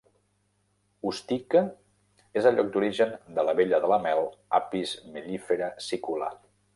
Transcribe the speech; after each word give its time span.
Ustica 1.09 1.61
és 2.41 2.47
el 2.51 2.57
lloc 2.59 2.71
d'origen 2.77 3.13
de 3.37 3.45
l'abella 3.49 3.81
de 3.83 3.91
la 3.95 4.01
mel 4.07 4.23
"apis 4.63 4.95
mellifera 5.19 5.69
sicula". 5.89 6.33